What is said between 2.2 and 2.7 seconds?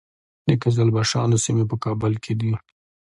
کې دي